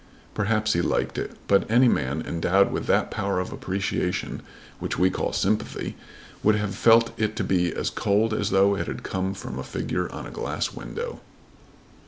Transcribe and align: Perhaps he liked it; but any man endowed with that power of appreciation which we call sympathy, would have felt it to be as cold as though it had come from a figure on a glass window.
Perhaps 0.33 0.73
he 0.73 0.81
liked 0.81 1.19
it; 1.19 1.33
but 1.47 1.69
any 1.69 1.87
man 1.87 2.23
endowed 2.25 2.71
with 2.71 2.87
that 2.87 3.11
power 3.11 3.39
of 3.39 3.53
appreciation 3.53 4.41
which 4.79 4.97
we 4.97 5.11
call 5.11 5.31
sympathy, 5.31 5.95
would 6.41 6.55
have 6.55 6.73
felt 6.73 7.11
it 7.19 7.35
to 7.35 7.43
be 7.43 7.71
as 7.71 7.91
cold 7.91 8.33
as 8.33 8.49
though 8.49 8.73
it 8.75 8.87
had 8.87 9.03
come 9.03 9.35
from 9.35 9.59
a 9.59 9.63
figure 9.63 10.11
on 10.11 10.25
a 10.25 10.31
glass 10.31 10.73
window. 10.73 11.19